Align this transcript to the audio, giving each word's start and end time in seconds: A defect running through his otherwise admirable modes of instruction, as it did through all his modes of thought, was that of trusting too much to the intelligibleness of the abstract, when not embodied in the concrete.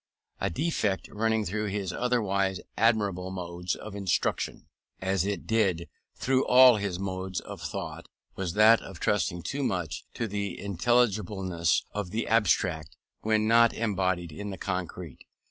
A 0.39 0.49
defect 0.49 1.09
running 1.09 1.45
through 1.45 1.67
his 1.67 1.93
otherwise 1.93 2.59
admirable 2.75 3.29
modes 3.29 3.75
of 3.75 3.93
instruction, 3.93 4.65
as 4.99 5.27
it 5.27 5.45
did 5.45 5.87
through 6.15 6.43
all 6.47 6.77
his 6.77 6.97
modes 6.97 7.39
of 7.39 7.61
thought, 7.61 8.07
was 8.35 8.53
that 8.53 8.81
of 8.81 8.99
trusting 8.99 9.43
too 9.43 9.61
much 9.61 10.03
to 10.15 10.27
the 10.27 10.57
intelligibleness 10.59 11.83
of 11.91 12.09
the 12.09 12.27
abstract, 12.27 12.95
when 13.19 13.47
not 13.47 13.75
embodied 13.75 14.31
in 14.31 14.49
the 14.49 14.57
concrete. 14.57 15.23